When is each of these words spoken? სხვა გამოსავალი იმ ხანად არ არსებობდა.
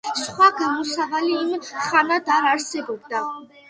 სხვა 0.19 0.47
გამოსავალი 0.61 1.37
იმ 1.43 1.53
ხანად 1.69 2.37
არ 2.41 2.53
არსებობდა. 2.57 3.27